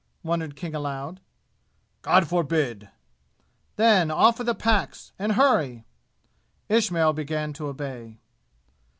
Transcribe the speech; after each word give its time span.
wondered 0.23 0.55
King 0.55 0.73
aloud. 0.73 1.21
"God 2.01 2.27
forbid!" 2.27 2.89
"Then, 3.75 4.09
off 4.09 4.39
with 4.39 4.47
the 4.47 4.55
packs 4.55 5.11
and 5.19 5.33
hurry!" 5.33 5.85
Ismail 6.69 7.13
began 7.13 7.53
to 7.53 7.67
obey. 7.67 8.17